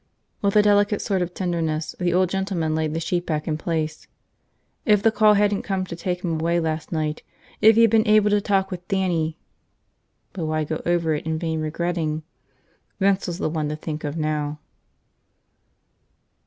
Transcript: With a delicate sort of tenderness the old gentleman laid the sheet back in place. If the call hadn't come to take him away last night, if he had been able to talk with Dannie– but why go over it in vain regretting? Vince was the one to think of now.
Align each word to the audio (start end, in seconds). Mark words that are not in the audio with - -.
With 0.41 0.55
a 0.55 0.63
delicate 0.63 0.99
sort 0.99 1.21
of 1.21 1.31
tenderness 1.31 1.93
the 1.99 2.11
old 2.11 2.29
gentleman 2.29 2.73
laid 2.73 2.95
the 2.95 2.99
sheet 2.99 3.23
back 3.27 3.47
in 3.47 3.55
place. 3.55 4.07
If 4.83 5.03
the 5.03 5.11
call 5.11 5.35
hadn't 5.35 5.61
come 5.61 5.85
to 5.85 5.95
take 5.95 6.23
him 6.23 6.39
away 6.39 6.59
last 6.59 6.91
night, 6.91 7.21
if 7.61 7.75
he 7.75 7.83
had 7.83 7.91
been 7.91 8.07
able 8.07 8.31
to 8.31 8.41
talk 8.41 8.71
with 8.71 8.87
Dannie– 8.87 9.37
but 10.33 10.45
why 10.47 10.63
go 10.63 10.81
over 10.87 11.13
it 11.13 11.27
in 11.27 11.37
vain 11.37 11.61
regretting? 11.61 12.23
Vince 12.99 13.27
was 13.27 13.37
the 13.37 13.47
one 13.47 13.69
to 13.69 13.75
think 13.75 14.03
of 14.03 14.17
now. 14.17 14.57